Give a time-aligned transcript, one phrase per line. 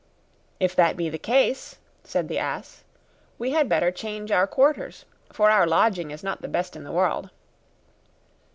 [0.59, 2.83] 'If that be the case,' said the ass,
[3.37, 6.91] 'we had better change our quarters, for our lodging is not the best in the
[6.91, 7.29] world!